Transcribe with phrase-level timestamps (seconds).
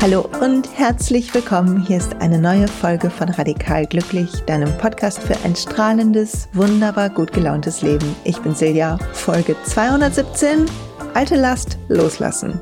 [0.00, 1.84] Hallo und herzlich willkommen.
[1.84, 7.32] Hier ist eine neue Folge von Radikal Glücklich, deinem Podcast für ein strahlendes, wunderbar gut
[7.32, 8.14] gelauntes Leben.
[8.22, 10.66] Ich bin Silja, Folge 217,
[11.14, 12.60] alte Last loslassen.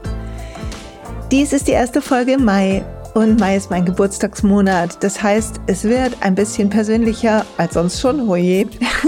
[1.30, 2.82] Dies ist die erste Folge im Mai
[3.16, 5.02] und Mai ist mein Geburtstagsmonat.
[5.02, 8.28] Das heißt, es wird ein bisschen persönlicher als sonst schon.
[8.28, 8.66] Hoje.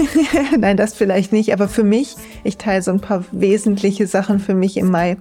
[0.57, 4.55] Nein, das vielleicht nicht, aber für mich, ich teile so ein paar wesentliche Sachen für
[4.55, 5.17] mich im Mai.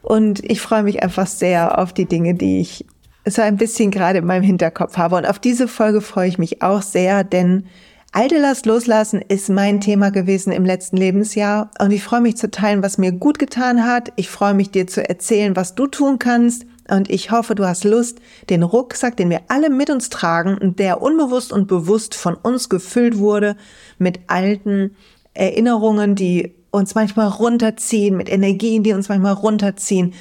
[0.00, 2.86] Und ich freue mich einfach sehr auf die Dinge, die ich
[3.26, 5.16] so ein bisschen gerade in meinem Hinterkopf habe.
[5.16, 7.64] Und auf diese Folge freue ich mich auch sehr, denn
[8.12, 11.68] alte Last loslassen ist mein Thema gewesen im letzten Lebensjahr.
[11.80, 14.12] Und ich freue mich zu teilen, was mir gut getan hat.
[14.14, 16.64] Ich freue mich dir zu erzählen, was du tun kannst.
[16.88, 18.18] Und ich hoffe, du hast Lust,
[18.50, 22.68] den Rucksack, den wir alle mit uns tragen und der unbewusst und bewusst von uns
[22.68, 23.56] gefüllt wurde
[23.98, 24.94] mit alten
[25.32, 30.12] Erinnerungen, die uns manchmal runterziehen, mit Energien, die uns manchmal runterziehen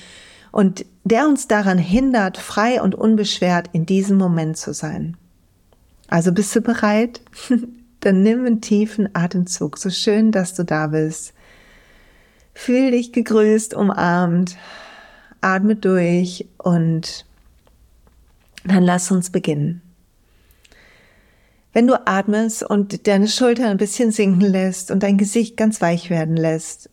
[0.51, 5.17] und der uns daran hindert, frei und unbeschwert in diesem Moment zu sein.
[6.07, 7.21] Also bist du bereit?
[7.99, 9.77] Dann nimm einen tiefen Atemzug.
[9.77, 11.33] So schön, dass du da bist.
[12.53, 14.55] Fühl dich gegrüßt, umarmt.
[15.43, 17.25] Atme durch und
[18.63, 19.81] dann lass uns beginnen.
[21.73, 26.09] Wenn du atmest und deine Schultern ein bisschen sinken lässt und dein Gesicht ganz weich
[26.09, 26.89] werden lässt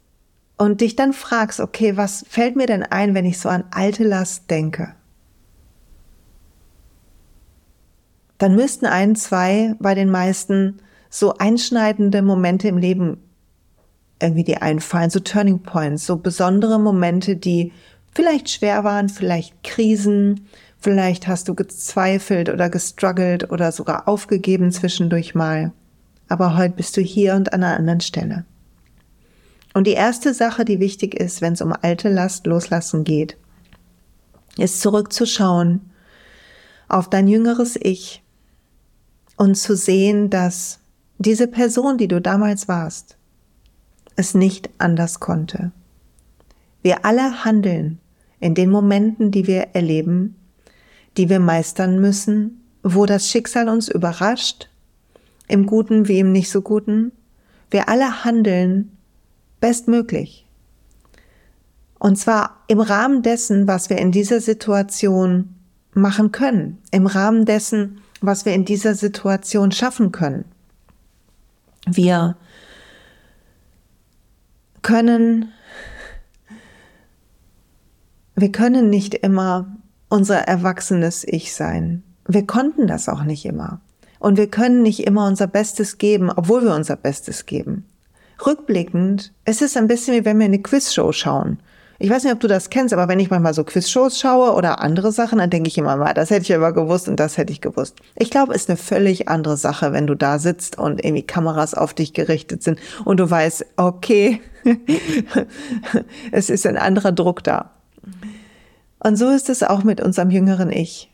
[0.57, 4.05] und dich dann fragst, okay, was fällt mir denn ein, wenn ich so an alte
[4.05, 4.95] Last denke?
[8.39, 13.19] Dann müssten ein, zwei bei den meisten so einschneidende Momente im Leben
[14.23, 17.73] irgendwie die einfallen, so Turning Points, so besondere Momente, die
[18.15, 20.47] vielleicht schwer waren, vielleicht Krisen,
[20.81, 25.73] Vielleicht hast du gezweifelt oder gestruggelt oder sogar aufgegeben zwischendurch mal.
[26.29, 28.47] Aber heute bist du hier und an einer anderen Stelle.
[29.75, 33.37] Und die erste Sache, die wichtig ist, wenn es um alte Last loslassen geht,
[34.57, 35.91] ist zurückzuschauen
[36.89, 38.23] auf dein jüngeres Ich
[39.37, 40.81] und zu sehen, dass
[41.19, 43.19] diese Person, die du damals warst,
[44.17, 45.73] es nicht anders konnte.
[46.83, 48.01] Wir alle handeln
[48.41, 50.37] in den Momenten, die wir erleben,
[51.17, 54.69] die wir meistern müssen, wo das Schicksal uns überrascht,
[55.49, 57.13] im Guten wie im nicht so Guten.
[57.71, 58.97] Wir alle handeln
[59.61, 60.47] bestmöglich.
[61.99, 65.55] Und zwar im Rahmen dessen, was wir in dieser Situation
[65.93, 70.45] machen können, im Rahmen dessen, was wir in dieser Situation schaffen können.
[71.87, 72.37] Wir
[74.83, 75.53] können,
[78.41, 79.77] wir können nicht immer
[80.09, 82.03] unser erwachsenes Ich sein.
[82.27, 83.81] Wir konnten das auch nicht immer.
[84.19, 87.87] Und wir können nicht immer unser Bestes geben, obwohl wir unser Bestes geben.
[88.45, 91.59] Rückblickend, es ist ein bisschen wie wenn wir eine Quizshow schauen.
[91.99, 94.81] Ich weiß nicht, ob du das kennst, aber wenn ich manchmal so Quizshows schaue oder
[94.81, 97.53] andere Sachen, dann denke ich immer mal, das hätte ich aber gewusst und das hätte
[97.53, 97.97] ich gewusst.
[98.17, 101.75] Ich glaube, es ist eine völlig andere Sache, wenn du da sitzt und irgendwie Kameras
[101.75, 104.41] auf dich gerichtet sind und du weißt, okay,
[106.33, 107.73] es ist ein anderer Druck da.
[108.99, 111.11] Und so ist es auch mit unserem jüngeren Ich.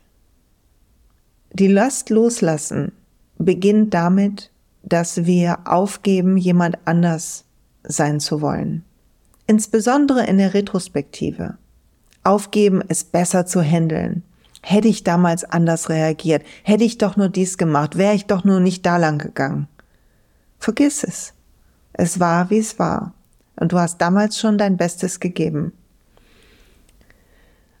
[1.53, 2.91] Die Last loslassen
[3.37, 4.51] beginnt damit,
[4.83, 7.45] dass wir aufgeben, jemand anders
[7.83, 8.83] sein zu wollen.
[9.47, 11.57] Insbesondere in der Retrospektive.
[12.23, 14.23] Aufgeben, es besser zu handeln.
[14.61, 18.59] Hätte ich damals anders reagiert, hätte ich doch nur dies gemacht, wäre ich doch nur
[18.59, 19.67] nicht da lang gegangen.
[20.59, 21.33] Vergiss es.
[21.93, 23.13] Es war, wie es war.
[23.55, 25.71] Und du hast damals schon dein Bestes gegeben.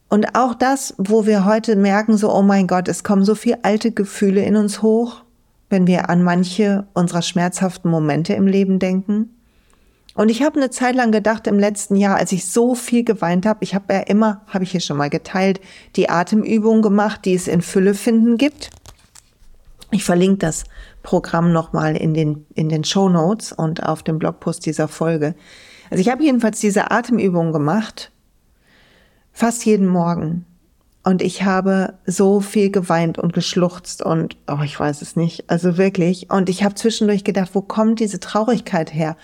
[0.09, 3.63] Und auch das, wo wir heute merken, so, oh mein Gott, es kommen so viele
[3.63, 5.23] alte Gefühle in uns hoch,
[5.69, 9.29] wenn wir an manche unserer schmerzhaften Momente im Leben denken.
[10.13, 13.45] Und ich habe eine Zeit lang gedacht im letzten Jahr, als ich so viel geweint
[13.45, 15.59] habe, ich habe ja immer, habe ich hier schon mal geteilt,
[15.95, 18.71] die Atemübung gemacht, die es in Fülle finden gibt.
[19.91, 20.63] Ich verlinke das
[21.03, 25.35] Programm nochmal in den, in den Show Notes und auf dem Blogpost dieser Folge.
[25.89, 28.11] Also ich habe jedenfalls diese Atemübung gemacht
[29.37, 30.45] fast jeden Morgen.
[31.03, 35.77] Und ich habe so viel geweint und geschluchzt und, oh, ich weiß es nicht, also
[35.77, 36.31] wirklich.
[36.31, 39.15] Und ich habe zwischendurch gedacht, wo kommt diese Traurigkeit her?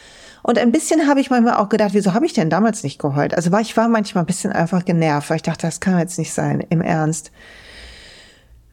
[0.44, 3.33] Und ein bisschen habe ich manchmal auch gedacht, wieso habe ich denn damals nicht geheult?
[3.33, 6.19] Also war, ich war manchmal ein bisschen einfach genervt, weil ich dachte, das kann jetzt
[6.19, 7.31] nicht sein, im Ernst.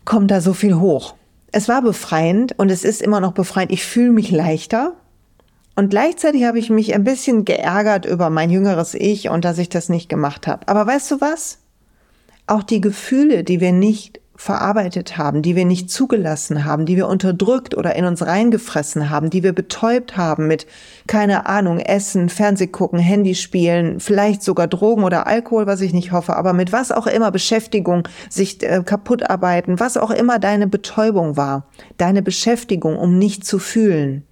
[0.04, 1.14] Kommt da so viel hoch.
[1.52, 3.72] Es war befreiend und es ist immer noch befreiend.
[3.72, 4.92] Ich fühle mich leichter.
[5.76, 9.69] Und gleichzeitig habe ich mich ein bisschen geärgert über mein jüngeres Ich und dass ich
[9.69, 10.69] das nicht gemacht habe.
[10.69, 11.58] Aber weißt du was?
[12.46, 17.08] Auch die Gefühle, die wir nicht verarbeitet haben, die wir nicht zugelassen haben, die wir
[17.08, 20.67] unterdrückt oder in uns reingefressen haben, die wir betäubt haben mit,
[21.06, 26.55] keine Ahnung, Essen, Fernsehgucken, Handyspielen, vielleicht sogar Drogen oder Alkohol, was ich nicht hoffe, aber
[26.55, 31.66] mit was auch immer, Beschäftigung, sich äh, kaputt arbeiten, was auch immer deine Betäubung war,
[31.99, 34.25] deine Beschäftigung, um nicht zu fühlen.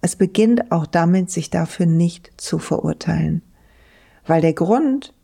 [0.00, 3.42] Es beginnt auch damit, sich dafür nicht zu verurteilen.
[4.26, 5.14] Weil der Grund,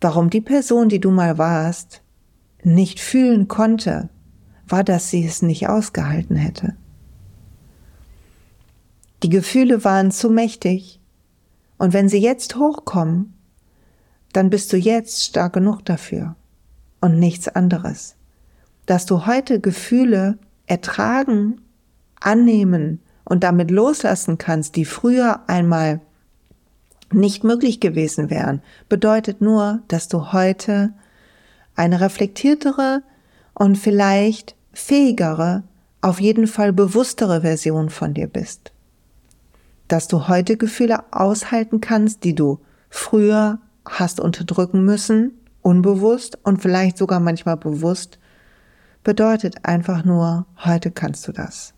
[0.00, 2.02] warum die Person, die du mal warst,
[2.62, 4.08] nicht fühlen konnte,
[4.66, 6.76] war, dass sie es nicht ausgehalten hätte.
[9.22, 10.98] Die Gefühle waren zu mächtig,
[11.78, 13.34] und wenn sie jetzt hochkommen,
[14.32, 16.36] dann bist du jetzt stark genug dafür
[17.00, 18.14] und nichts anderes.
[18.86, 21.60] Dass du heute Gefühle ertragen,
[22.20, 23.00] annehmen
[23.32, 26.02] und damit loslassen kannst, die früher einmal
[27.12, 30.92] nicht möglich gewesen wären, bedeutet nur, dass du heute
[31.74, 33.02] eine reflektiertere
[33.54, 35.62] und vielleicht fähigere,
[36.02, 38.70] auf jeden Fall bewusstere Version von dir bist.
[39.88, 42.58] Dass du heute Gefühle aushalten kannst, die du
[42.90, 45.32] früher hast unterdrücken müssen,
[45.62, 48.18] unbewusst und vielleicht sogar manchmal bewusst,
[49.02, 51.72] bedeutet einfach nur, heute kannst du das.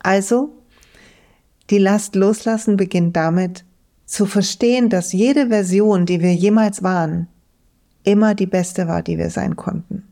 [0.00, 0.56] Also,
[1.70, 3.64] die Last loslassen beginnt damit,
[4.06, 7.28] zu verstehen, dass jede Version, die wir jemals waren,
[8.02, 10.08] immer die beste war, die wir sein konnten.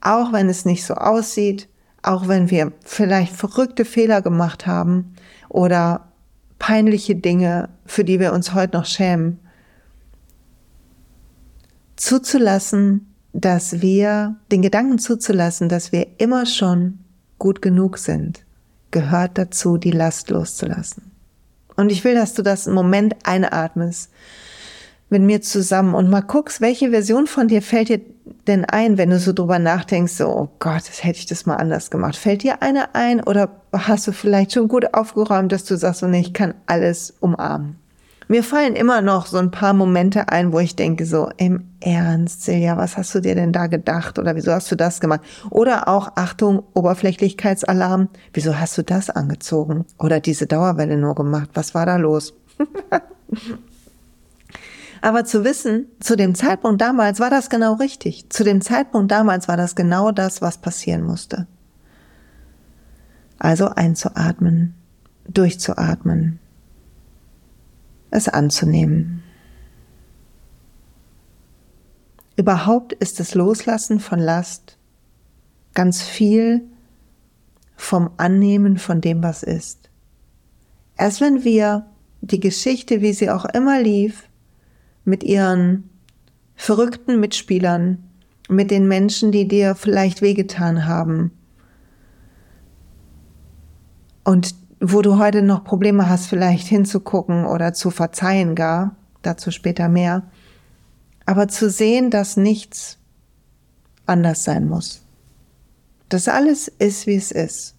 [0.00, 1.68] Auch wenn es nicht so aussieht,
[2.02, 5.14] auch wenn wir vielleicht verrückte Fehler gemacht haben
[5.48, 6.12] oder
[6.58, 9.40] peinliche Dinge, für die wir uns heute noch schämen,
[11.96, 17.00] zuzulassen, dass wir, den Gedanken zuzulassen, dass wir immer schon
[17.38, 18.43] gut genug sind,
[18.94, 21.10] gehört dazu, die Last loszulassen.
[21.76, 24.10] Und ich will, dass du das einen Moment einatmest
[25.10, 28.00] mit mir zusammen und mal guckst, welche Version von dir fällt dir
[28.46, 31.56] denn ein, wenn du so drüber nachdenkst, so, oh Gott, das hätte ich das mal
[31.56, 32.16] anders gemacht.
[32.16, 36.06] Fällt dir eine ein oder hast du vielleicht schon gut aufgeräumt, dass du sagst, so,
[36.06, 37.76] nee, ich kann alles umarmen?
[38.26, 42.44] Mir fallen immer noch so ein paar Momente ein, wo ich denke so, im Ernst,
[42.44, 45.20] Silja, was hast du dir denn da gedacht oder wieso hast du das gemacht?
[45.50, 49.84] Oder auch, Achtung, Oberflächlichkeitsalarm, wieso hast du das angezogen?
[49.98, 51.50] Oder diese Dauerwelle nur gemacht?
[51.54, 52.32] Was war da los?
[55.02, 58.30] Aber zu wissen, zu dem Zeitpunkt damals war das genau richtig.
[58.30, 61.46] Zu dem Zeitpunkt damals war das genau das, was passieren musste.
[63.38, 64.72] Also einzuatmen,
[65.28, 66.38] durchzuatmen,
[68.14, 69.22] es anzunehmen.
[72.36, 74.78] Überhaupt ist das Loslassen von Last
[75.74, 76.62] ganz viel
[77.76, 79.90] vom Annehmen von dem, was ist.
[80.96, 81.86] Erst wenn wir
[82.20, 84.28] die Geschichte, wie sie auch immer lief,
[85.04, 85.90] mit ihren
[86.54, 87.98] verrückten Mitspielern,
[88.48, 91.32] mit den Menschen, die dir vielleicht wehgetan haben
[94.22, 94.54] und
[94.92, 100.24] wo du heute noch Probleme hast, vielleicht hinzugucken oder zu verzeihen gar, dazu später mehr,
[101.26, 102.98] aber zu sehen, dass nichts
[104.06, 105.02] anders sein muss.
[106.08, 107.74] Dass alles ist, wie es ist.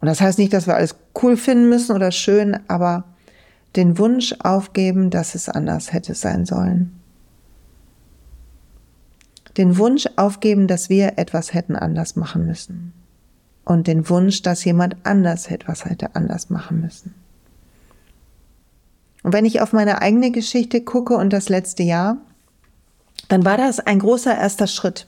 [0.00, 3.04] Und das heißt nicht, dass wir alles cool finden müssen oder schön, aber
[3.76, 6.98] den Wunsch aufgeben, dass es anders hätte sein sollen.
[9.56, 12.94] Den Wunsch aufgeben, dass wir etwas hätten anders machen müssen.
[13.70, 17.14] Und den Wunsch, dass jemand anders etwas hätte anders machen müssen.
[19.22, 22.16] Und wenn ich auf meine eigene Geschichte gucke und das letzte Jahr,
[23.28, 25.06] dann war das ein großer erster Schritt.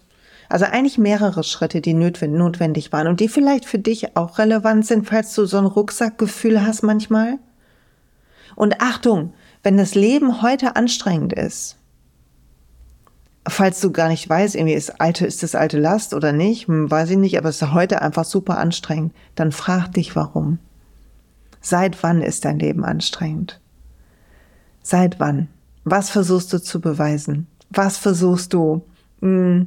[0.49, 5.09] Also eigentlich mehrere Schritte, die notwendig waren und die vielleicht für dich auch relevant sind,
[5.09, 7.41] falls du so ein Rucksackgefühl hast manchmal
[8.55, 11.79] und Achtung, wenn das Leben heute anstrengend ist,
[13.47, 16.91] falls du gar nicht weißt, irgendwie ist alte, ist das alte Last oder nicht, hm,
[16.91, 20.59] weiß ich nicht, aber es ist heute einfach super anstrengend, dann frag dich warum.
[21.61, 23.61] Seit wann ist dein Leben anstrengend?
[24.83, 25.49] Seit wann?
[25.85, 27.47] Was versuchst du zu beweisen?
[27.71, 28.83] Was versuchst du
[29.21, 29.67] mh, hm,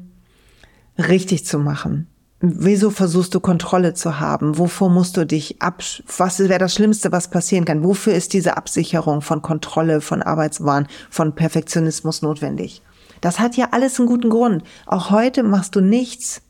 [0.98, 2.08] richtig zu machen?
[2.42, 4.58] Wieso versuchst du Kontrolle zu haben?
[4.58, 5.82] Wovor musst du dich ab,
[6.18, 7.84] was wäre das Schlimmste, was passieren kann?
[7.84, 12.82] Wofür ist diese Absicherung von Kontrolle, von Arbeitswahn, von Perfektionismus notwendig?
[13.26, 14.64] Das hat ja alles einen guten Grund.
[14.86, 16.44] Auch heute machst du nichts,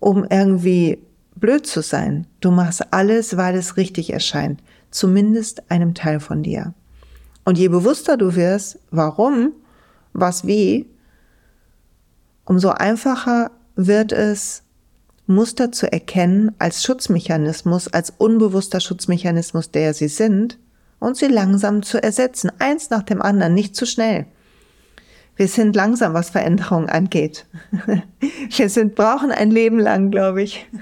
[0.00, 2.26] um irgendwie blöd zu sein.
[2.40, 4.62] Du machst alles, weil es richtig erscheint.
[4.90, 6.72] Zumindest einem Teil von dir.
[7.44, 9.52] Und je bewusster du wirst, warum,
[10.14, 10.88] was wie,
[12.46, 14.62] umso einfacher wird es,
[15.26, 20.58] Muster zu erkennen als Schutzmechanismus, als unbewusster Schutzmechanismus, der sie sind,
[21.00, 24.24] und sie langsam zu ersetzen, eins nach dem anderen, nicht zu schnell.
[25.36, 27.46] Wir sind langsam, was Veränderung angeht.
[28.50, 30.66] Wir sind, brauchen ein Leben lang, glaube ich.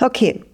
[0.00, 0.44] Okay.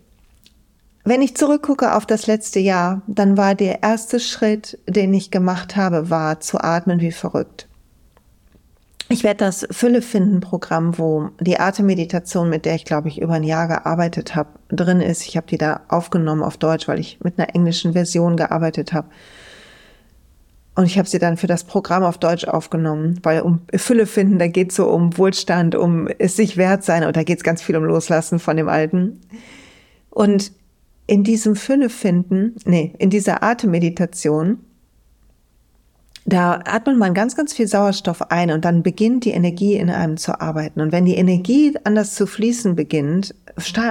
[1.05, 5.77] Wenn ich zurückgucke auf das letzte Jahr, dann war der erste Schritt, den ich gemacht
[5.77, 7.67] habe, war zu atmen wie verrückt.
[9.09, 13.33] Ich werde das Fülle finden Programm, wo die Atemmeditation, mit der ich glaube ich über
[13.33, 15.27] ein Jahr gearbeitet habe, drin ist.
[15.27, 19.09] Ich habe die da aufgenommen auf Deutsch, weil ich mit einer englischen Version gearbeitet habe.
[20.81, 24.39] Und ich habe sie dann für das Programm auf Deutsch aufgenommen, weil um Fülle finden,
[24.39, 27.45] da geht es so um Wohlstand, um es sich wert sein und da geht es
[27.45, 29.21] ganz viel um Loslassen von dem Alten.
[30.09, 30.53] Und
[31.07, 34.61] in diesem Fülle finden, nee, in dieser Atemmeditation,
[36.27, 40.17] da atmet man ganz, ganz viel Sauerstoff ein und dann beginnt die Energie in einem
[40.17, 40.81] zu arbeiten.
[40.81, 43.35] Und wenn die Energie anders zu fließen beginnt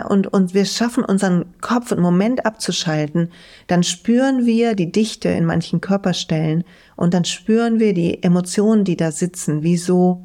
[0.07, 3.31] und, und wir schaffen unseren Kopf einen Moment abzuschalten,
[3.67, 6.63] dann spüren wir die Dichte in manchen Körperstellen
[6.95, 10.23] und dann spüren wir die Emotionen, die da sitzen, wie so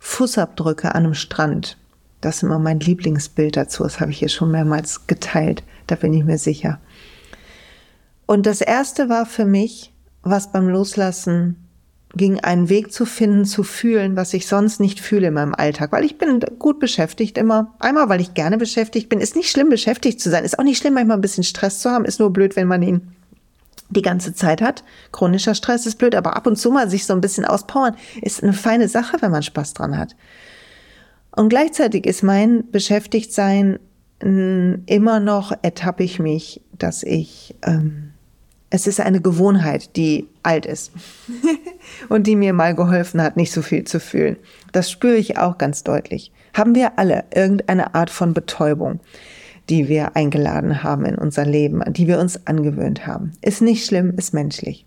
[0.00, 1.78] Fußabdrücke an einem Strand.
[2.20, 3.84] Das ist immer mein Lieblingsbild dazu.
[3.84, 5.62] Das habe ich hier schon mehrmals geteilt.
[5.86, 6.80] Da bin ich mir sicher.
[8.26, 9.93] Und das erste war für mich,
[10.24, 11.56] was beim Loslassen
[12.16, 15.92] ging, einen Weg zu finden, zu fühlen, was ich sonst nicht fühle in meinem Alltag,
[15.92, 17.74] weil ich bin gut beschäftigt immer.
[17.80, 19.20] Einmal, weil ich gerne beschäftigt bin.
[19.20, 20.44] Ist nicht schlimm, beschäftigt zu sein.
[20.44, 22.04] Ist auch nicht schlimm, manchmal ein bisschen Stress zu haben.
[22.04, 23.14] Ist nur blöd, wenn man ihn
[23.90, 24.84] die ganze Zeit hat.
[25.12, 28.42] Chronischer Stress ist blöd, aber ab und zu mal sich so ein bisschen auspowern, ist
[28.42, 30.16] eine feine Sache, wenn man Spaß dran hat.
[31.32, 33.78] Und gleichzeitig ist mein Beschäftigtsein
[34.20, 38.13] immer noch ertappe ich mich, dass ich ähm,
[38.74, 40.90] es ist eine Gewohnheit, die alt ist
[42.08, 44.36] und die mir mal geholfen hat, nicht so viel zu fühlen.
[44.72, 46.32] Das spüre ich auch ganz deutlich.
[46.54, 48.98] Haben wir alle irgendeine Art von Betäubung,
[49.70, 53.30] die wir eingeladen haben in unser Leben, die wir uns angewöhnt haben?
[53.42, 54.84] Ist nicht schlimm, ist menschlich.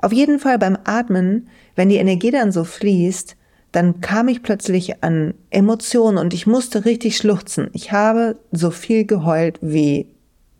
[0.00, 3.36] Auf jeden Fall beim Atmen, wenn die Energie dann so fließt,
[3.72, 7.70] dann kam ich plötzlich an Emotionen und ich musste richtig schluchzen.
[7.72, 10.08] Ich habe so viel geheult wie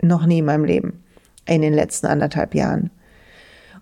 [0.01, 1.03] noch nie in meinem Leben
[1.47, 2.91] in den letzten anderthalb Jahren.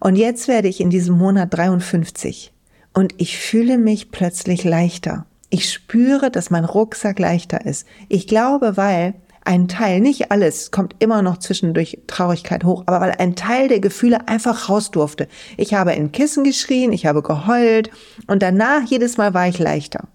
[0.01, 2.53] Und jetzt werde ich in diesem Monat 53
[2.95, 5.27] und ich fühle mich plötzlich leichter.
[5.51, 7.87] Ich spüre, dass mein Rucksack leichter ist.
[8.09, 13.13] Ich glaube, weil ein Teil, nicht alles, kommt immer noch zwischendurch Traurigkeit hoch, aber weil
[13.13, 15.27] ein Teil der Gefühle einfach raus durfte.
[15.57, 17.91] Ich habe in Kissen geschrien, ich habe geheult
[18.27, 20.09] und danach jedes Mal war ich leichter.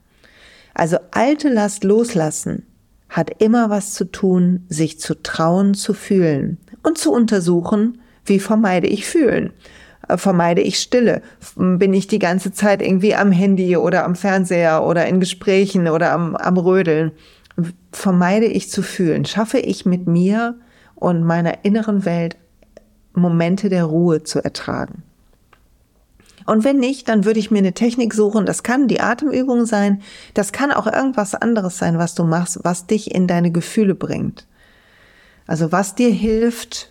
[0.76, 2.68] Also alte Last loslassen
[3.10, 8.88] hat immer was zu tun, sich zu trauen, zu fühlen und zu untersuchen, wie vermeide
[8.88, 9.52] ich fühlen.
[10.08, 11.22] Äh, vermeide ich Stille?
[11.56, 16.12] Bin ich die ganze Zeit irgendwie am Handy oder am Fernseher oder in Gesprächen oder
[16.12, 17.12] am, am Rödeln?
[17.92, 19.26] Vermeide ich zu fühlen?
[19.26, 20.56] Schaffe ich mit mir
[20.96, 22.38] und meiner inneren Welt
[23.14, 25.04] Momente der Ruhe zu ertragen?
[26.46, 28.46] Und wenn nicht, dann würde ich mir eine Technik suchen.
[28.46, 30.02] Das kann die Atemübung sein.
[30.34, 34.46] Das kann auch irgendwas anderes sein, was du machst, was dich in deine Gefühle bringt.
[35.48, 36.90] Also was dir hilft,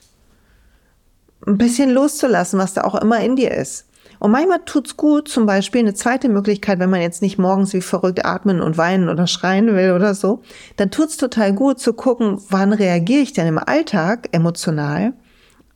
[1.47, 3.87] ein bisschen loszulassen, was da auch immer in dir ist.
[4.19, 7.81] Und manchmal tut's gut, zum Beispiel eine zweite Möglichkeit, wenn man jetzt nicht morgens wie
[7.81, 10.43] verrückt atmen und weinen oder schreien will oder so,
[10.77, 15.15] dann tut's total gut zu gucken, wann reagiere ich denn im Alltag emotional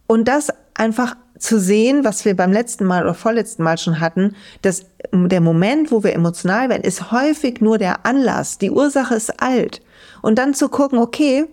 [0.06, 4.37] und das einfach zu sehen, was wir beim letzten Mal oder vorletzten Mal schon hatten,
[4.62, 8.59] dass der Moment, wo wir emotional werden, ist häufig nur der Anlass.
[8.59, 9.83] Die Ursache ist alt.
[10.23, 11.47] Und dann zu gucken, okay,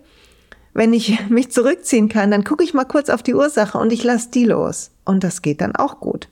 [0.74, 4.04] wenn ich mich zurückziehen kann, dann gucke ich mal kurz auf die Ursache und ich
[4.04, 4.90] lasse die los.
[5.04, 6.28] Und das geht dann auch gut.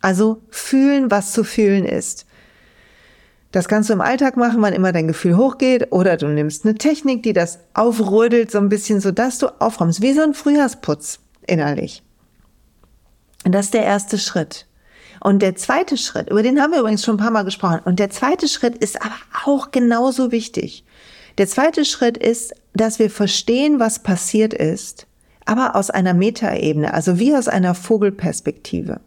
[0.00, 2.26] Also fühlen, was zu fühlen ist.
[3.52, 6.74] Das kannst du im Alltag machen, wann immer dein Gefühl hochgeht, oder du nimmst eine
[6.74, 11.20] Technik, die das aufrödelt, so ein bisschen, so dass du aufräumst, wie so ein Frühjahrsputz
[11.46, 12.02] innerlich.
[13.44, 14.66] Und das ist der erste Schritt.
[15.20, 17.98] Und der zweite Schritt, über den haben wir übrigens schon ein paar Mal gesprochen, und
[17.98, 20.84] der zweite Schritt ist aber auch genauso wichtig.
[21.38, 25.06] Der zweite Schritt ist, dass wir verstehen, was passiert ist,
[25.44, 29.00] aber aus einer Metaebene, also wie aus einer Vogelperspektive.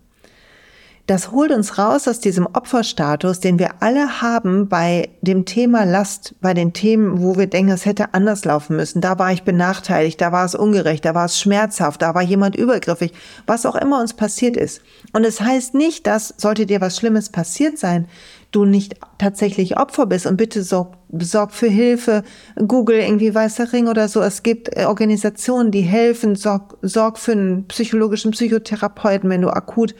[1.08, 6.34] Das holt uns raus aus diesem Opferstatus, den wir alle haben bei dem Thema Last,
[6.42, 9.02] bei den Themen, wo wir denken, es hätte anders laufen müssen.
[9.02, 12.56] Da war ich benachteiligt, da war es ungerecht, da war es schmerzhaft, da war jemand
[12.56, 13.14] übergriffig,
[13.46, 14.82] was auch immer uns passiert ist.
[15.14, 18.08] Und es heißt nicht, dass, sollte dir was Schlimmes passiert sein,
[18.56, 22.24] du nicht tatsächlich Opfer bist und bitte sorg, sorg für Hilfe,
[22.56, 24.22] Google irgendwie Weißer Ring oder so.
[24.22, 29.96] Es gibt äh, Organisationen, die helfen, sorg, sorg für einen psychologischen Psychotherapeuten, wenn du akut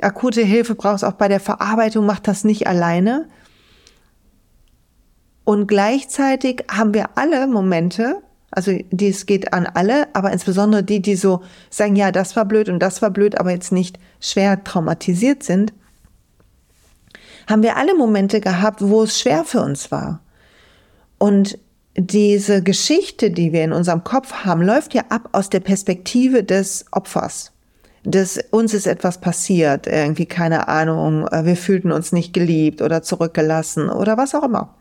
[0.00, 3.28] akute Hilfe brauchst, auch bei der Verarbeitung, mach das nicht alleine.
[5.44, 11.16] Und gleichzeitig haben wir alle Momente, also dies geht an alle, aber insbesondere die, die
[11.16, 15.42] so sagen, ja, das war blöd und das war blöd, aber jetzt nicht schwer traumatisiert
[15.42, 15.72] sind,
[17.50, 20.20] haben wir alle Momente gehabt, wo es schwer für uns war.
[21.18, 21.58] Und
[21.96, 26.86] diese Geschichte, die wir in unserem Kopf haben, läuft ja ab aus der Perspektive des
[26.92, 27.52] Opfers.
[28.04, 33.02] Des, uns ist etwas passiert, irgendwie keine Ahnung, äh, wir fühlten uns nicht geliebt oder
[33.02, 34.74] zurückgelassen oder was auch immer.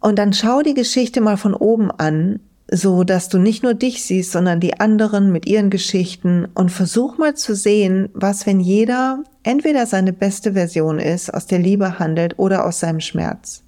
[0.00, 4.04] Und dann schau die Geschichte mal von oben an, so dass du nicht nur dich
[4.04, 9.22] siehst, sondern die anderen mit ihren Geschichten und versuch mal zu sehen, was wenn jeder
[9.44, 13.62] entweder seine beste Version ist, aus der Liebe handelt oder aus seinem Schmerz.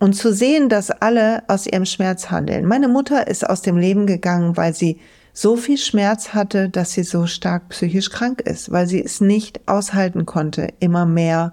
[0.00, 2.64] Und zu sehen, dass alle aus ihrem Schmerz handeln.
[2.66, 4.98] Meine Mutter ist aus dem Leben gegangen, weil sie
[5.34, 9.60] so viel Schmerz hatte, dass sie so stark psychisch krank ist, weil sie es nicht
[9.66, 11.52] aushalten konnte, immer mehr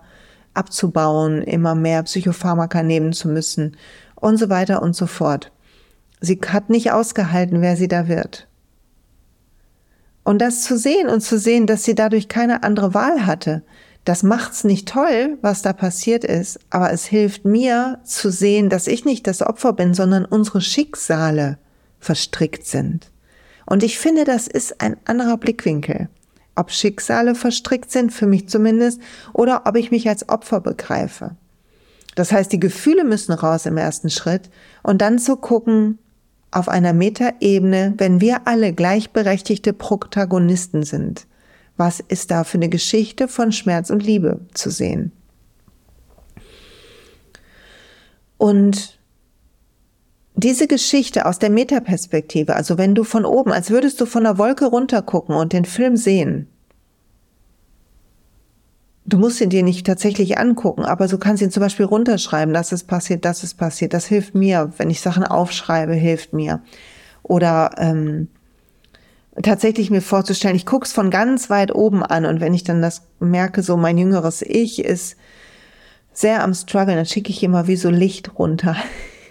[0.53, 3.75] abzubauen, immer mehr Psychopharmaka nehmen zu müssen
[4.15, 5.51] und so weiter und so fort.
[6.22, 8.48] Sie hat nicht ausgehalten, wer sie da wird.
[10.24, 13.63] Und das zu sehen und zu sehen, dass sie dadurch keine andere Wahl hatte,
[14.05, 18.86] das macht's nicht toll, was da passiert ist, aber es hilft mir zu sehen, dass
[18.86, 21.57] ich nicht das Opfer bin, sondern unsere Schicksale
[22.00, 23.12] verstrickt sind.
[23.65, 26.07] Und ich finde, das ist ein anderer Blickwinkel.
[26.55, 29.01] Ob Schicksale verstrickt sind, für mich zumindest,
[29.34, 31.36] oder ob ich mich als Opfer begreife.
[32.13, 34.51] Das heißt, die Gefühle müssen raus im ersten Schritt
[34.84, 35.98] und dann zu gucken,
[36.55, 41.27] auf einer Metaebene, wenn wir alle gleichberechtigte Protagonisten sind
[41.77, 45.12] was ist da für eine Geschichte von Schmerz und Liebe zu sehen?
[48.38, 49.00] Und
[50.35, 54.38] diese Geschichte aus der Metaperspektive, also wenn du von oben, als würdest du von der
[54.38, 56.47] Wolke runtergucken und den Film sehen,
[59.05, 62.71] du musst ihn dir nicht tatsächlich angucken, aber du kannst ihn zum Beispiel runterschreiben, das
[62.71, 66.62] ist passiert, das ist passiert, das hilft mir, wenn ich Sachen aufschreibe, hilft mir.
[67.24, 68.27] Oder ähm,
[69.41, 73.03] tatsächlich mir vorzustellen, ich guck's von ganz weit oben an und wenn ich dann das
[73.19, 75.17] merke, so mein jüngeres Ich ist
[76.13, 78.75] sehr am Struggle, dann schicke ich immer wie so Licht runter.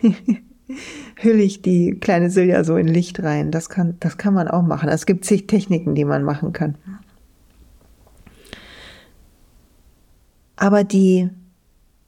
[1.16, 3.50] Hülle ich die kleine Silja so in Licht rein.
[3.50, 4.88] Das kann, das kann man auch machen.
[4.88, 6.76] Es gibt zig Techniken, die man machen kann.
[10.64, 11.28] Aber die,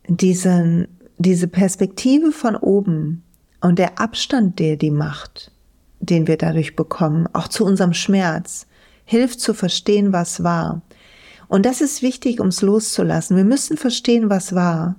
[0.08, 0.88] diesen,
[1.18, 3.22] diese Perspektive von oben
[3.60, 5.52] und der Abstand, der die macht,
[6.00, 8.66] den wir dadurch bekommen, auch zu unserem Schmerz,
[9.04, 10.80] hilft zu verstehen, was war.
[11.48, 13.36] Und das ist wichtig, ums loszulassen.
[13.36, 14.96] Wir müssen verstehen, was war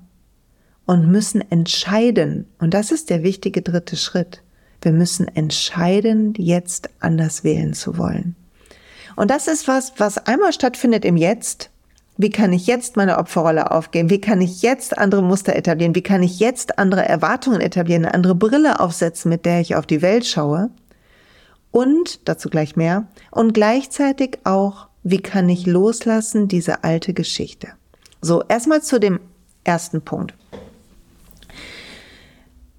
[0.86, 2.46] und müssen entscheiden.
[2.60, 4.44] Und das ist der wichtige dritte Schritt.
[4.84, 8.36] Wir müssen entscheiden, jetzt anders wählen zu wollen.
[9.16, 11.72] Und das ist was, was einmal stattfindet im Jetzt.
[12.18, 14.10] Wie kann ich jetzt meine Opferrolle aufgeben?
[14.10, 15.96] Wie kann ich jetzt andere Muster etablieren?
[15.96, 19.86] Wie kann ich jetzt andere Erwartungen etablieren, eine andere Brille aufsetzen, mit der ich auf
[19.86, 20.72] die Welt schaue?
[21.72, 27.70] und, dazu gleich mehr, und gleichzeitig auch, wie kann ich loslassen diese alte Geschichte.
[28.22, 29.20] So, erstmal zu dem
[29.64, 30.34] ersten Punkt.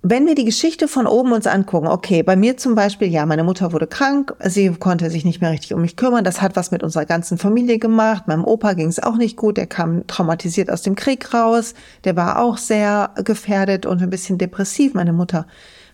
[0.02, 3.42] Wenn wir die Geschichte von oben uns angucken, okay, bei mir zum Beispiel, ja, meine
[3.42, 6.70] Mutter wurde krank, sie konnte sich nicht mehr richtig um mich kümmern, das hat was
[6.70, 10.70] mit unserer ganzen Familie gemacht, meinem Opa ging es auch nicht gut, der kam traumatisiert
[10.70, 15.46] aus dem Krieg raus, der war auch sehr gefährdet und ein bisschen depressiv, meine Mutter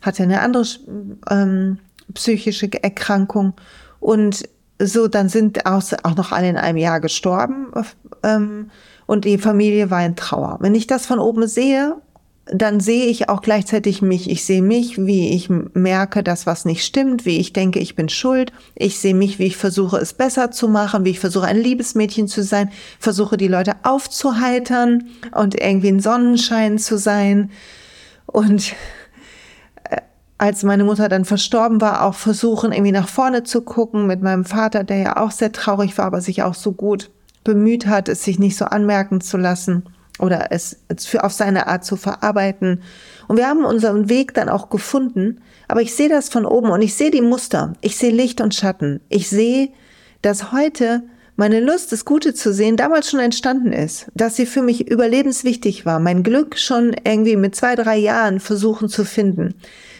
[0.02, 0.66] hatte eine andere
[1.30, 1.78] ähm,
[2.12, 3.54] psychische Erkrankung.
[4.00, 4.46] Und
[4.78, 7.68] so, dann sind auch, auch noch alle in einem Jahr gestorben
[8.22, 8.70] ähm,
[9.06, 10.58] und die Familie war in Trauer.
[10.60, 11.96] Wenn ich das von oben sehe,
[12.46, 14.28] dann sehe ich auch gleichzeitig mich.
[14.28, 18.10] Ich sehe mich, wie ich merke, dass was nicht stimmt, wie ich denke, ich bin
[18.10, 18.52] schuld.
[18.74, 22.28] Ich sehe mich, wie ich versuche, es besser zu machen, wie ich versuche, ein Liebesmädchen
[22.28, 27.50] zu sein, versuche, die Leute aufzuheitern und irgendwie ein Sonnenschein zu sein.
[28.26, 28.74] Und
[30.36, 34.44] als meine Mutter dann verstorben war, auch versuchen, irgendwie nach vorne zu gucken mit meinem
[34.44, 37.10] Vater, der ja auch sehr traurig war, aber sich auch so gut
[37.42, 39.84] bemüht hat, es sich nicht so anmerken zu lassen
[40.18, 42.82] oder es für auf seine Art zu verarbeiten.
[43.26, 45.40] Und wir haben unseren Weg dann auch gefunden.
[45.66, 47.72] Aber ich sehe das von oben und ich sehe die Muster.
[47.80, 49.00] Ich sehe Licht und Schatten.
[49.08, 49.70] Ich sehe,
[50.22, 51.02] dass heute
[51.36, 55.84] meine Lust, das Gute zu sehen, damals schon entstanden ist, dass sie für mich überlebenswichtig
[55.84, 59.54] war, mein Glück schon irgendwie mit zwei, drei Jahren versuchen zu finden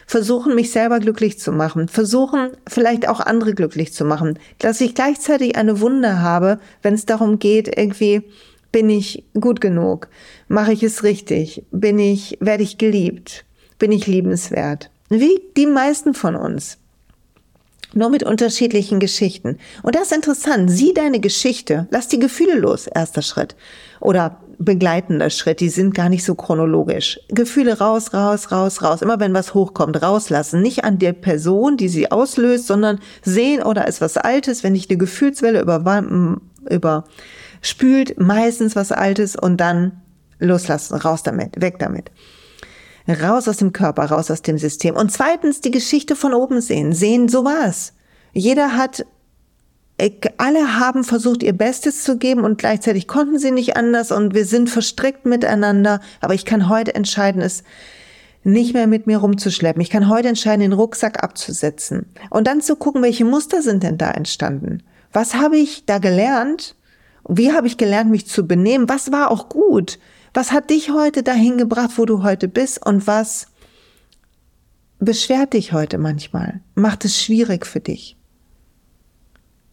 [0.07, 4.95] versuchen, mich selber glücklich zu machen, versuchen, vielleicht auch andere glücklich zu machen, dass ich
[4.95, 8.23] gleichzeitig eine Wunde habe, wenn es darum geht, irgendwie,
[8.75, 10.09] bin ich gut genug?
[10.49, 11.65] Mache ich es richtig?
[11.71, 13.45] Bin ich, werde ich geliebt?
[13.79, 14.91] Bin ich liebenswert?
[15.09, 16.79] Wie die meisten von uns.
[17.93, 19.59] Nur mit unterschiedlichen Geschichten.
[19.85, 20.73] Und das ist interessant.
[20.73, 21.87] Sieh deine Geschichte.
[21.93, 22.89] Lass die Gefühle los.
[22.89, 23.55] Erster Schritt.
[24.01, 27.21] Oder begleitender Schritt, die sind gar nicht so chronologisch.
[27.29, 29.03] Gefühle raus, raus, raus, raus.
[29.03, 30.63] Immer wenn was hochkommt, rauslassen.
[30.63, 34.91] Nicht an der Person, die sie auslöst, sondern sehen, oder ist was Altes, wenn ich
[34.91, 36.05] eine Gefühlswelle über,
[36.69, 37.05] über
[37.65, 40.03] spült meistens was Altes und dann
[40.39, 42.11] loslassen, raus damit, weg damit.
[43.09, 44.97] Raus aus dem Körper, raus aus dem System.
[44.97, 46.93] Und zweitens die Geschichte von oben sehen.
[46.93, 47.95] Sehen, so war's.
[48.33, 49.07] Jeder hat,
[50.39, 54.45] alle haben versucht, ihr Bestes zu geben und gleichzeitig konnten sie nicht anders und wir
[54.45, 56.01] sind verstrickt miteinander.
[56.21, 57.63] Aber ich kann heute entscheiden, es
[58.43, 59.81] nicht mehr mit mir rumzuschleppen.
[59.81, 63.97] Ich kann heute entscheiden, den Rucksack abzusetzen und dann zu gucken, welche Muster sind denn
[63.97, 64.83] da entstanden?
[65.13, 66.75] Was habe ich da gelernt?
[67.29, 68.89] Wie habe ich gelernt, mich zu benehmen?
[68.89, 69.99] Was war auch gut?
[70.35, 72.85] Was hat dich heute dahin gebracht, wo du heute bist?
[72.85, 73.47] Und was
[74.99, 76.61] beschwert dich heute manchmal?
[76.75, 78.17] Macht es schwierig für dich?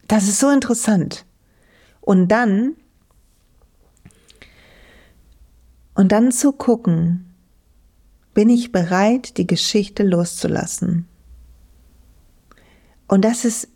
[0.07, 1.25] Das ist so interessant.
[1.99, 2.75] Und dann,
[5.95, 7.33] und dann zu gucken,
[8.33, 11.07] bin ich bereit, die Geschichte loszulassen?
[13.11, 13.67] Und das ist,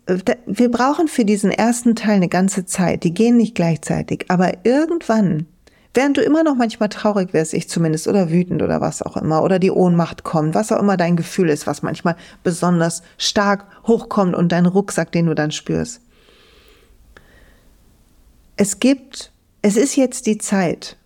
[0.46, 3.04] wir brauchen für diesen ersten Teil eine ganze Zeit.
[3.04, 4.24] Die gehen nicht gleichzeitig.
[4.28, 5.44] Aber irgendwann,
[5.92, 9.42] während du immer noch manchmal traurig wirst, ich zumindest, oder wütend oder was auch immer,
[9.42, 14.34] oder die Ohnmacht kommt, was auch immer dein Gefühl ist, was manchmal besonders stark hochkommt
[14.34, 16.00] und dein Rucksack, den du dann spürst.
[18.56, 20.96] Es gibt, es ist jetzt die Zeit.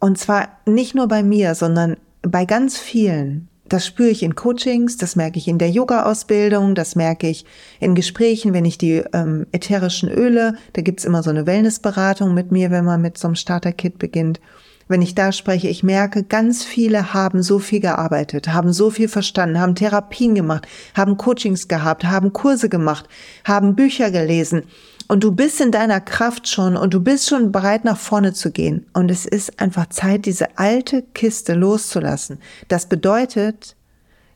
[0.00, 4.96] Und zwar nicht nur bei mir, sondern bei ganz vielen, das spüre ich in Coachings,
[4.96, 7.44] das merke ich in der Yoga-Ausbildung, das merke ich
[7.80, 12.52] in Gesprächen, wenn ich die ähm, ätherischen Öle, da gibt's immer so eine Wellnessberatung mit
[12.52, 14.40] mir, wenn man mit so einem Starter-Kit beginnt.
[14.88, 19.08] Wenn ich da spreche, ich merke, ganz viele haben so viel gearbeitet, haben so viel
[19.08, 23.08] verstanden, haben Therapien gemacht, haben Coachings gehabt, haben Kurse gemacht,
[23.44, 24.62] haben Bücher gelesen
[25.08, 28.50] und du bist in deiner Kraft schon und du bist schon bereit, nach vorne zu
[28.50, 28.86] gehen.
[28.92, 32.38] Und es ist einfach Zeit, diese alte Kiste loszulassen.
[32.68, 33.76] Das bedeutet,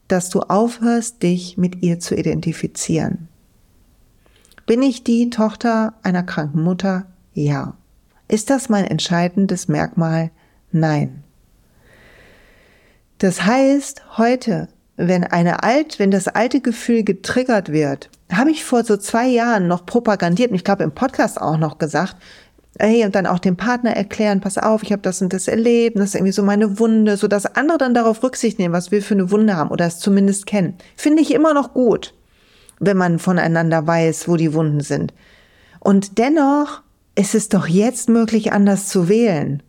[0.09, 3.29] dass du aufhörst, dich mit ihr zu identifizieren.
[4.67, 7.07] Bin ich die Tochter einer kranken Mutter?
[7.33, 7.77] Ja.
[8.29, 10.31] Ist das mein entscheidendes Merkmal?
[10.71, 11.25] Nein.
[13.19, 14.69] Das heißt, heute,
[15.09, 19.67] wenn eine alt, wenn das alte Gefühl getriggert wird habe ich vor so zwei Jahren
[19.67, 22.17] noch propagandiert und ich glaube im Podcast auch noch gesagt,
[22.79, 25.99] hey, und dann auch dem Partner erklären, pass auf, ich habe das und das erlebt,
[25.99, 29.03] das ist irgendwie so meine Wunde, so dass andere dann darauf Rücksicht nehmen, was wir
[29.03, 30.77] für eine Wunde haben oder es zumindest kennen.
[30.97, 32.15] Finde ich immer noch gut,
[32.79, 35.13] wenn man voneinander weiß, wo die Wunden sind.
[35.81, 36.83] Und dennoch
[37.17, 39.63] ist es doch jetzt möglich, anders zu wählen.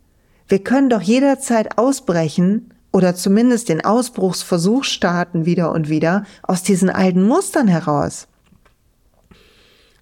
[0.48, 6.90] Wir können doch jederzeit ausbrechen oder zumindest den Ausbruchsversuch starten wieder und wieder aus diesen
[6.90, 8.28] alten Mustern heraus.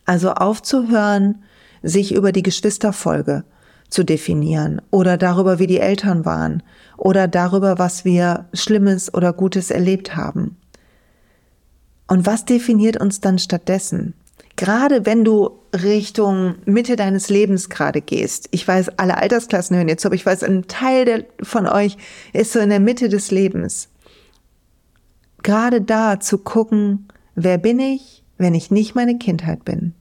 [0.05, 1.43] Also aufzuhören,
[1.83, 3.43] sich über die Geschwisterfolge
[3.89, 6.63] zu definieren oder darüber, wie die Eltern waren
[6.97, 10.57] oder darüber, was wir Schlimmes oder Gutes erlebt haben.
[12.07, 14.13] Und was definiert uns dann stattdessen?
[14.55, 18.49] Gerade wenn du Richtung Mitte deines Lebens gerade gehst.
[18.51, 21.95] Ich weiß, alle Altersklassen hören jetzt, aber ich weiß, ein Teil der, von euch
[22.33, 23.89] ist so in der Mitte des Lebens.
[25.43, 29.93] Gerade da zu gucken, wer bin ich, wenn ich nicht meine Kindheit bin?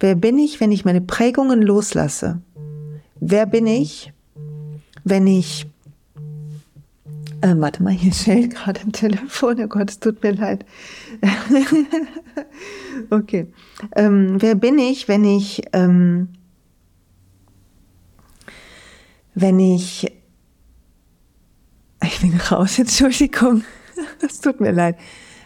[0.00, 2.40] Wer bin ich, wenn ich meine Prägungen loslasse?
[3.20, 4.12] Wer bin ich,
[5.04, 5.66] wenn ich
[7.40, 9.60] äh, warte mal, hier schellt gerade im Telefon.
[9.60, 10.64] Oh Gott, es tut mir leid.
[13.10, 13.52] okay.
[13.94, 16.28] Ähm, wer bin ich, wenn ich, ähm,
[19.34, 20.12] wenn ich,
[22.02, 23.62] ich bin raus, Entschuldigung.
[24.20, 24.96] Es tut mir leid.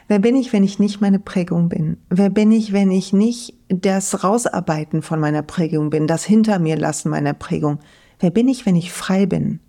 [0.09, 1.97] Wer bin ich, wenn ich nicht meine Prägung bin?
[2.11, 6.77] Wer bin ich, wenn ich nicht das Rausarbeiten von meiner Prägung bin, das Hinter mir
[6.77, 7.79] lassen meiner Prägung?
[8.19, 9.61] Wer bin ich, wenn ich frei bin?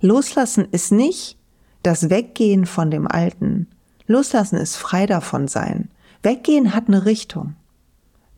[0.00, 1.37] Loslassen ist nicht
[1.82, 3.68] das Weggehen von dem Alten.
[4.06, 5.88] Loslassen ist frei davon sein.
[6.22, 7.54] Weggehen hat eine Richtung.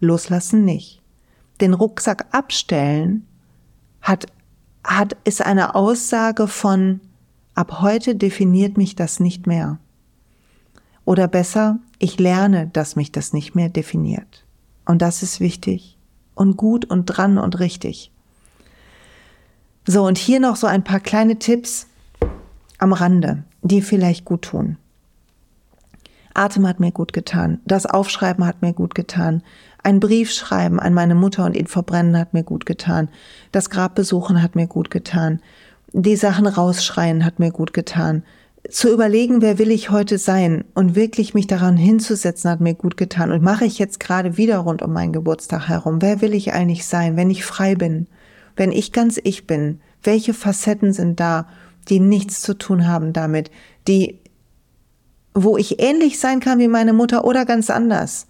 [0.00, 1.00] Loslassen nicht.
[1.60, 3.26] Den Rucksack abstellen
[4.02, 4.26] hat,
[4.84, 7.00] hat, ist eine Aussage von,
[7.54, 9.78] ab heute definiert mich das nicht mehr.
[11.04, 14.44] Oder besser, ich lerne, dass mich das nicht mehr definiert.
[14.86, 15.98] Und das ist wichtig
[16.34, 18.10] und gut und dran und richtig.
[19.86, 21.86] So, und hier noch so ein paar kleine Tipps
[22.80, 24.76] am Rande, die vielleicht gut tun.
[26.34, 27.60] Atem hat mir gut getan.
[27.64, 29.42] Das Aufschreiben hat mir gut getan.
[29.82, 33.08] Ein Brief schreiben an meine Mutter und ihn verbrennen hat mir gut getan.
[33.52, 35.40] Das Grab besuchen hat mir gut getan.
[35.92, 38.22] Die Sachen rausschreien hat mir gut getan
[38.68, 42.96] zu überlegen, wer will ich heute sein und wirklich mich daran hinzusetzen, hat mir gut
[42.96, 43.32] getan.
[43.32, 46.02] Und mache ich jetzt gerade wieder rund um meinen Geburtstag herum.
[46.02, 48.06] Wer will ich eigentlich sein, wenn ich frei bin?
[48.56, 49.80] Wenn ich ganz ich bin?
[50.02, 51.46] Welche Facetten sind da,
[51.88, 53.50] die nichts zu tun haben damit,
[53.88, 54.20] die,
[55.34, 58.26] wo ich ähnlich sein kann wie meine Mutter oder ganz anders?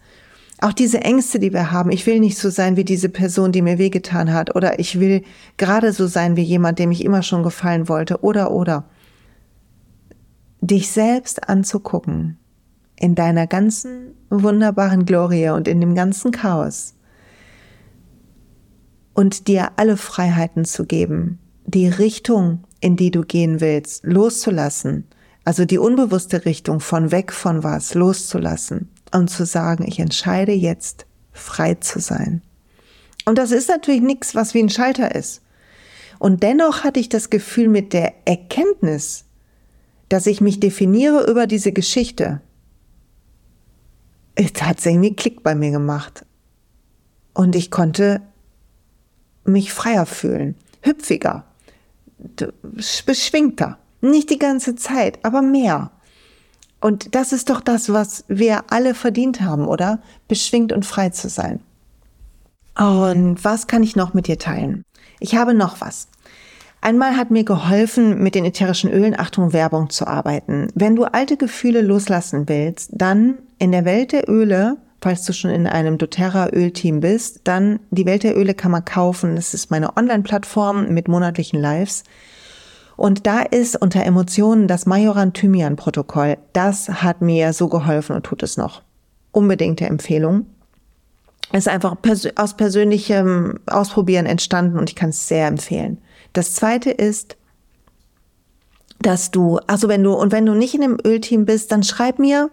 [0.60, 3.62] Auch diese Ängste, die wir haben, ich will nicht so sein wie diese Person, die
[3.62, 5.22] mir wehgetan hat, oder ich will
[5.56, 8.84] gerade so sein wie jemand, dem ich immer schon gefallen wollte, oder, oder.
[10.60, 12.38] Dich selbst anzugucken,
[12.96, 16.94] in deiner ganzen wunderbaren Glorie und in dem ganzen Chaos
[19.20, 25.06] und dir alle Freiheiten zu geben, die Richtung, in die du gehen willst, loszulassen,
[25.44, 31.06] also die unbewusste Richtung von weg von was loszulassen und zu sagen, ich entscheide jetzt
[31.32, 32.42] frei zu sein.
[33.24, 35.42] Und das ist natürlich nichts, was wie ein Schalter ist.
[36.18, 39.24] Und dennoch hatte ich das Gefühl mit der Erkenntnis,
[40.08, 42.40] dass ich mich definiere über diese Geschichte,
[44.34, 46.24] es hat irgendwie Klick bei mir gemacht.
[47.34, 48.22] Und ich konnte
[49.44, 51.44] mich freier fühlen, hüpfiger,
[53.06, 53.78] beschwingter.
[54.00, 55.90] Nicht die ganze Zeit, aber mehr.
[56.80, 60.00] Und das ist doch das, was wir alle verdient haben, oder?
[60.28, 61.60] Beschwingt und frei zu sein.
[62.78, 64.84] Und was kann ich noch mit dir teilen?
[65.18, 66.08] Ich habe noch was.
[66.80, 70.68] Einmal hat mir geholfen, mit den ätherischen Ölen, Achtung, Werbung zu arbeiten.
[70.74, 75.50] Wenn du alte Gefühle loslassen willst, dann in der Welt der Öle, falls du schon
[75.50, 79.36] in einem doTERRA Ölteam bist, dann die Welt der Öle kann man kaufen.
[79.36, 82.04] Das ist meine Online-Plattform mit monatlichen Lives.
[82.96, 86.36] Und da ist unter Emotionen das Majoran-Thymian-Protokoll.
[86.52, 88.82] Das hat mir so geholfen und tut es noch.
[89.32, 90.46] Unbedingte Empfehlung.
[91.52, 95.98] Ist einfach pers aus persönlichem Ausprobieren entstanden und ich kann es sehr empfehlen.
[96.34, 97.36] Das zweite ist,
[99.00, 102.18] dass du, also wenn du, und wenn du nicht in einem Ölteam bist, dann schreib
[102.18, 102.50] mir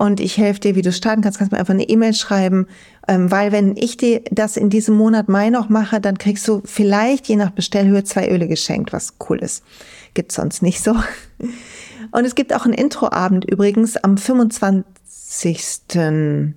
[0.00, 2.66] und ich helfe dir, wie du starten kannst, kannst mir einfach eine E-Mail schreiben,
[3.06, 6.62] ähm, weil wenn ich dir das in diesem Monat Mai noch mache, dann kriegst du
[6.64, 9.62] vielleicht je nach Bestellhöhe zwei Öle geschenkt, was cool ist.
[10.14, 10.96] Gibt's sonst nicht so.
[12.12, 14.86] Und es gibt auch einen Introabend übrigens am 25.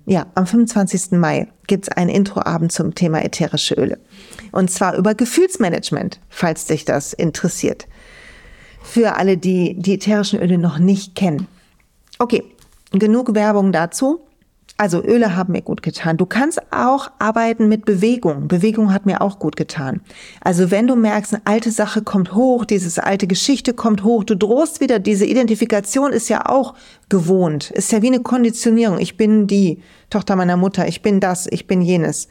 [0.06, 1.10] Ja, am 25.
[1.10, 3.98] Mai gibt's einen Introabend zum Thema ätherische Öle.
[4.52, 7.88] Und zwar über Gefühlsmanagement, falls dich das interessiert.
[8.82, 11.46] Für alle, die die ätherischen Öle noch nicht kennen.
[12.18, 12.42] Okay,
[12.98, 14.20] genug Werbung dazu.
[14.76, 16.16] Also Öle haben mir gut getan.
[16.16, 18.48] Du kannst auch arbeiten mit Bewegung.
[18.48, 20.00] Bewegung hat mir auch gut getan.
[20.40, 24.34] Also wenn du merkst, eine alte Sache kommt hoch, dieses alte Geschichte kommt hoch, du
[24.34, 26.74] drohst wieder, diese Identifikation ist ja auch
[27.08, 28.98] gewohnt, ist ja wie eine Konditionierung.
[28.98, 29.80] Ich bin die
[30.10, 32.26] Tochter meiner Mutter, ich bin das, ich bin jenes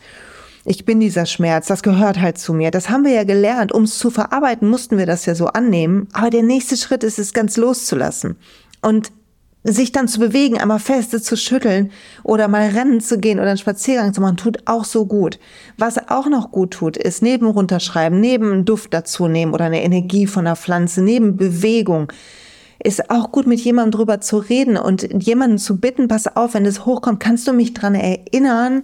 [0.66, 2.72] ich bin dieser Schmerz, das gehört halt zu mir.
[2.72, 3.74] Das haben wir ja gelernt.
[3.74, 6.08] Um es zu verarbeiten, mussten wir das ja so annehmen.
[6.14, 8.38] Aber der nächste Schritt ist es ganz loszulassen.
[8.82, 9.12] Und
[9.64, 11.92] sich dann zu bewegen, einmal feste zu schütteln
[12.24, 15.40] oder mal rennen zu gehen oder einen Spaziergang zu machen, tut auch so gut.
[15.78, 19.84] Was auch noch gut tut, ist neben runterschreiben, neben einen Duft dazu nehmen oder eine
[19.84, 22.12] Energie von der Pflanze, neben Bewegung,
[22.84, 26.66] ist auch gut mit jemandem drüber zu reden und jemanden zu bitten, pass auf, wenn
[26.66, 28.84] es hochkommt, kannst du mich dran erinnern,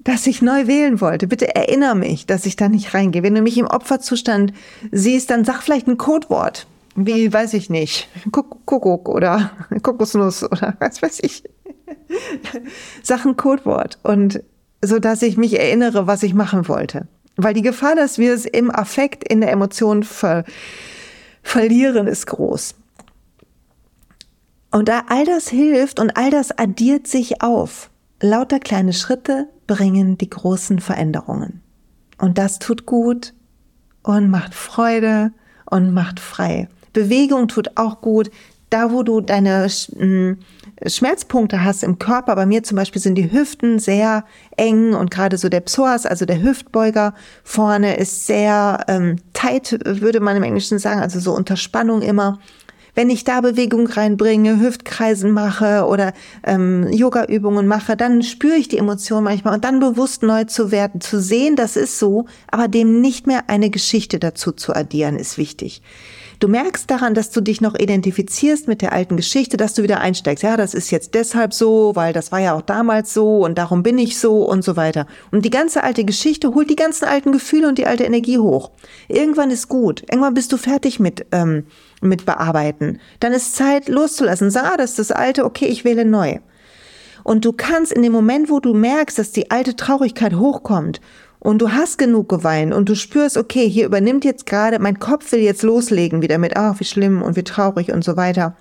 [0.00, 1.26] dass ich neu wählen wollte.
[1.26, 3.22] Bitte erinnere mich, dass ich da nicht reingehe.
[3.22, 4.52] Wenn du mich im Opferzustand
[4.92, 6.66] siehst, dann sag vielleicht ein Codewort.
[6.96, 8.08] Wie, weiß ich nicht.
[8.32, 11.44] Kuckuck oder Kokosnuss oder was weiß ich.
[13.02, 13.98] Sag ein Codewort.
[14.02, 14.42] Und
[14.82, 17.06] so dass ich mich erinnere, was ich machen wollte.
[17.36, 20.44] Weil die Gefahr, dass wir es im Affekt, in der Emotion ver
[21.42, 22.74] verlieren, ist groß.
[24.70, 27.90] Und da all das hilft und all das addiert sich auf.
[28.20, 31.62] Lauter kleine Schritte, bringen die großen Veränderungen.
[32.18, 33.32] Und das tut gut
[34.02, 35.32] und macht Freude
[35.64, 36.68] und macht frei.
[36.92, 38.30] Bewegung tut auch gut.
[38.70, 40.38] Da, wo du deine hm,
[40.86, 44.24] Schmerzpunkte hast im Körper, bei mir zum Beispiel sind die Hüften sehr
[44.56, 50.20] eng und gerade so der Psoas, also der Hüftbeuger vorne ist sehr ähm, tight, würde
[50.20, 52.38] man im Englischen sagen, also so unter Spannung immer
[52.94, 56.12] wenn ich da Bewegung reinbringe, Hüftkreisen mache oder
[56.44, 61.00] ähm, Yoga-Übungen mache, dann spüre ich die Emotion manchmal und dann bewusst neu zu werden,
[61.00, 65.38] zu sehen, das ist so, aber dem nicht mehr eine Geschichte dazu zu addieren, ist
[65.38, 65.82] wichtig.
[66.40, 70.00] Du merkst daran, dass du dich noch identifizierst mit der alten Geschichte, dass du wieder
[70.00, 70.42] einsteigst.
[70.42, 73.82] Ja, das ist jetzt deshalb so, weil das war ja auch damals so und darum
[73.82, 75.06] bin ich so und so weiter.
[75.30, 78.70] Und die ganze alte Geschichte holt die ganzen alten Gefühle und die alte Energie hoch.
[79.08, 80.02] Irgendwann ist gut.
[80.10, 81.66] Irgendwann bist du fertig mit, ähm,
[82.00, 83.00] mit bearbeiten.
[83.20, 84.50] Dann ist Zeit loszulassen.
[84.50, 86.38] Sag, ah, das ist das alte, okay, ich wähle neu.
[87.22, 91.02] Und du kannst in dem Moment, wo du merkst, dass die alte Traurigkeit hochkommt
[91.40, 95.32] und du hast genug geweint und du spürst, okay, hier übernimmt jetzt gerade, mein Kopf
[95.32, 98.56] will jetzt loslegen wieder mit, ach, wie schlimm und wie traurig und so weiter.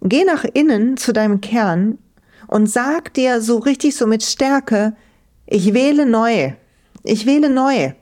[0.00, 1.98] Geh nach innen zu deinem Kern
[2.46, 4.94] und sag dir so richtig so mit Stärke,
[5.44, 6.52] ich wähle neu.
[7.02, 7.92] Ich wähle neu.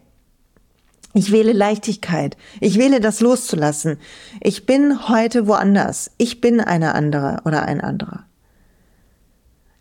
[1.15, 2.37] Ich wähle Leichtigkeit.
[2.61, 3.99] Ich wähle das loszulassen.
[4.43, 6.11] Ich bin heute woanders.
[6.19, 8.27] Ich bin eine andere oder ein anderer.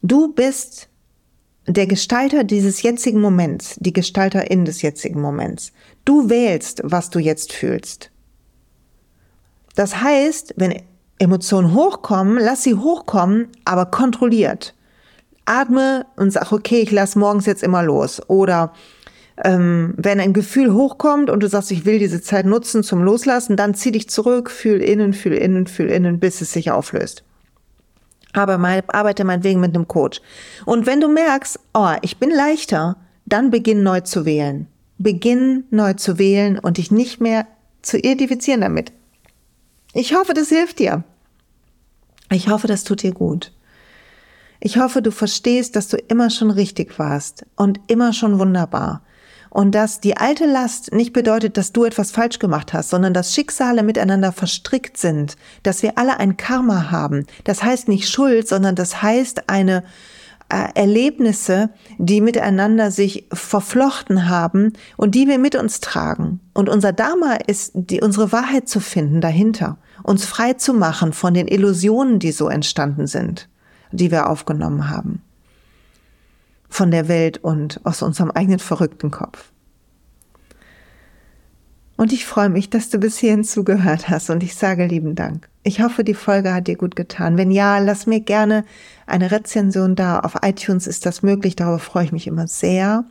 [0.02, 0.88] Du bist
[1.68, 5.72] der Gestalter dieses jetzigen Moments, die Gestalterin des jetzigen Moments.
[6.06, 8.12] Du wählst, was du jetzt fühlst.
[9.76, 10.82] Das heißt, wenn
[11.18, 14.74] Emotionen hochkommen, lass sie hochkommen, aber kontrolliert.
[15.46, 18.22] Atme und sag, okay, ich lass morgens jetzt immer los.
[18.30, 18.74] Oder
[19.44, 23.58] ähm, wenn ein Gefühl hochkommt und du sagst, ich will diese Zeit nutzen zum Loslassen,
[23.58, 27.25] dann zieh dich zurück, fühl innen, fühl innen, fühl innen, bis es sich auflöst.
[28.36, 30.22] Aber mal, arbeite meinetwegen mit einem Coach.
[30.66, 34.68] Und wenn du merkst, oh, ich bin leichter, dann beginn neu zu wählen.
[34.98, 37.48] Beginn neu zu wählen und dich nicht mehr
[37.82, 38.92] zu identifizieren damit.
[39.94, 41.04] Ich hoffe, das hilft dir.
[42.30, 43.54] Ich hoffe, das tut dir gut.
[44.60, 49.02] Ich hoffe, du verstehst, dass du immer schon richtig warst und immer schon wunderbar.
[49.56, 53.34] Und dass die alte Last nicht bedeutet, dass du etwas falsch gemacht hast, sondern dass
[53.34, 57.26] Schicksale miteinander verstrickt sind, dass wir alle ein Karma haben.
[57.46, 59.86] Das heißt nicht Schuld, sondern das heißt eine
[60.50, 66.42] äh, Erlebnisse, die miteinander sich verflochten haben und die wir mit uns tragen.
[66.54, 71.34] Und unser Dharma ist, die, unsere Wahrheit zu finden dahinter, uns frei zu machen von
[71.34, 73.48] den Illusionen, die so entstanden sind,
[73.94, 75.22] die wir aufgenommen haben.
[76.76, 79.54] Von der Welt und aus unserem eigenen verrückten Kopf.
[81.96, 85.48] Und ich freue mich, dass du bis hierhin zugehört hast und ich sage lieben Dank.
[85.64, 87.38] Ich hoffe, die Folge hat dir gut getan.
[87.38, 88.66] Wenn ja, lass mir gerne
[89.08, 90.20] eine Rezension da.
[90.20, 93.06] Auf iTunes ist das möglich, darüber freue ich mich immer sehr.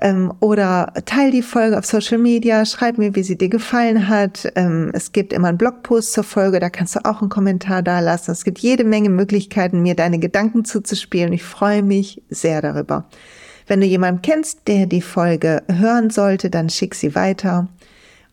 [0.00, 4.46] Ähm, oder teil die Folge auf Social Media, schreib mir, wie sie dir gefallen hat.
[4.54, 8.00] Ähm, es gibt immer einen Blogpost zur Folge, da kannst du auch einen Kommentar da
[8.00, 8.30] lassen.
[8.30, 11.32] Es gibt jede Menge Möglichkeiten, mir deine Gedanken zuzuspielen.
[11.32, 13.08] Ich freue mich sehr darüber.
[13.66, 17.68] Wenn du jemanden kennst, der die Folge hören sollte, dann schick sie weiter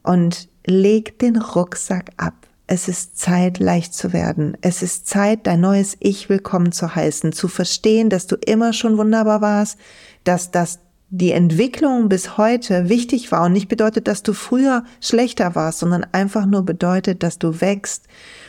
[0.03, 2.33] und leg den Rucksack ab.
[2.67, 4.57] Es ist Zeit, leicht zu werden.
[4.61, 8.97] Es ist Zeit, dein neues Ich willkommen zu heißen, zu verstehen, dass du immer schon
[8.97, 9.77] wunderbar warst,
[10.23, 10.79] dass das
[11.15, 16.07] die Entwicklung bis heute wichtig war und nicht bedeutet, dass du früher schlechter warst, sondern
[16.11, 18.07] einfach nur bedeutet, dass du wächst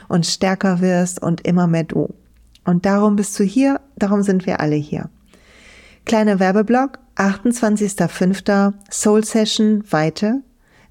[0.08, 2.14] und stärker wirst und immer mehr du.
[2.64, 5.10] Und darum bist du hier, darum sind wir alle hier.
[6.06, 8.72] Kleiner Werbeblock, 28.05.
[8.90, 10.40] Soul Session Weite,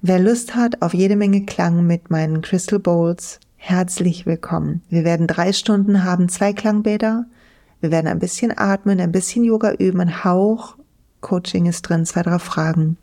[0.00, 4.82] Wer Lust hat auf jede Menge Klang mit meinen Crystal Bowls, herzlich willkommen.
[4.90, 7.26] Wir werden drei Stunden haben, zwei Klangbäder.
[7.80, 10.76] Wir werden ein bisschen atmen, ein bisschen Yoga üben, ein Hauch.
[11.24, 12.98] Coaching ist drin, zwei, drei Fragen.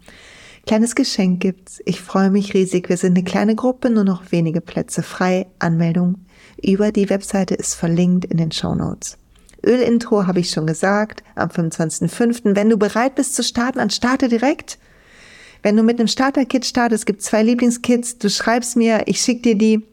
[0.65, 1.81] Kleines Geschenk gibt's.
[1.85, 2.87] Ich freue mich riesig.
[2.87, 5.47] Wir sind eine kleine Gruppe, nur noch wenige Plätze frei.
[5.59, 6.19] Anmeldung
[6.61, 9.17] über die Webseite ist verlinkt in den Show Notes.
[9.65, 12.55] Ölintro habe ich schon gesagt, am 25.05.
[12.55, 14.77] Wenn du bereit bist zu starten, dann starte direkt.
[15.63, 19.41] Wenn du mit einem Starter-Kit startest, es gibt zwei Lieblingskits, du schreibst mir, ich schicke
[19.41, 19.87] dir die.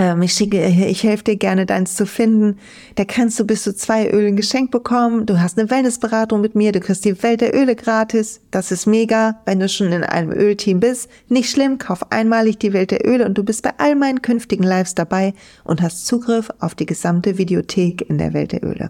[0.00, 2.58] Ähm, ich schicke, ich helfe dir gerne, deins zu finden.
[2.94, 5.26] Da kannst du bis zu zwei Ölen geschenkt bekommen.
[5.26, 6.72] Du hast eine Wellnessberatung mit mir.
[6.72, 8.40] Du kriegst die Welt der Öle gratis.
[8.50, 11.10] Das ist mega, wenn du schon in einem Ölteam bist.
[11.28, 14.64] Nicht schlimm, kauf einmalig die Welt der Öle und du bist bei all meinen künftigen
[14.64, 15.34] Lives dabei
[15.64, 18.88] und hast Zugriff auf die gesamte Videothek in der Welt der Öle.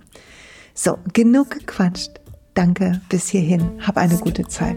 [0.75, 2.21] So, genug gequatscht.
[2.55, 3.69] Danke bis hierhin.
[3.85, 4.77] Hab eine gute Zeit.